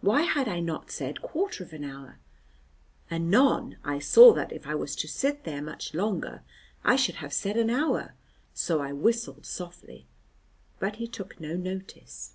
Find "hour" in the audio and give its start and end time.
1.84-2.18, 7.70-8.14